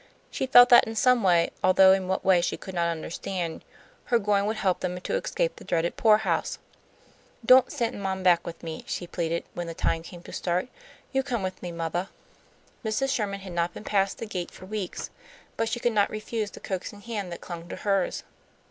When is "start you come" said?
10.33-11.43